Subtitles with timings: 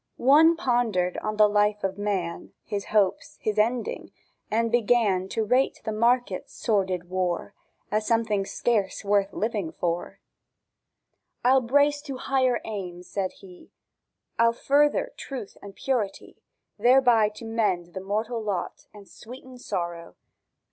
[0.17, 4.11] One pondered on the life of man, His hopes, his ending,
[4.49, 7.53] and began To rate the Market's sordid war
[7.91, 10.19] As something scarce worth living for.
[11.45, 13.69] "I'll brace to higher aims," said he,
[14.39, 16.41] "I'll further Truth and Purity;
[16.79, 20.15] Thereby to mend the mortal lot And sweeten sorrow.